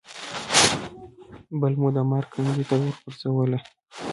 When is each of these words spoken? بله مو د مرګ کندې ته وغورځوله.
بله 1.59 1.77
مو 1.81 1.89
د 1.95 1.97
مرګ 2.11 2.29
کندې 2.33 2.63
ته 2.69 2.75
وغورځوله. 2.79 3.59